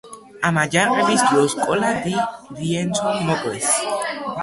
ამ 0.47 0.55
აჯანყების 0.61 1.27
დროს 1.33 1.55
კოლა 1.67 1.93
დი 2.07 2.17
რიენცო 2.17 3.17
მოკლეს. 3.33 3.73